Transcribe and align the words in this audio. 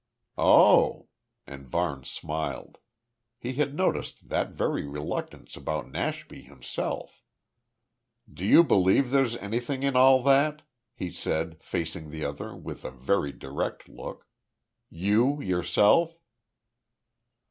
"Oh," 0.39 1.09
and 1.45 1.67
Varne 1.67 2.05
smiled. 2.05 2.79
He 3.37 3.53
had 3.53 3.75
noticed 3.75 4.29
that 4.29 4.49
very 4.49 4.83
reluctance 4.87 5.55
about 5.55 5.91
Nashby 5.91 6.41
himself. 6.41 7.21
"Do 8.27 8.43
you 8.43 8.63
believe 8.63 9.11
there's 9.11 9.35
anything 9.37 9.83
in 9.83 9.95
all 9.95 10.23
that?" 10.23 10.63
he 10.95 11.11
said, 11.11 11.61
facing 11.63 12.09
the 12.09 12.25
other 12.25 12.55
with 12.55 12.83
a 12.83 12.89
very 12.89 13.31
direct 13.31 13.87
look. 13.87 14.25
"You, 14.89 15.39
yourself?" 15.39 16.17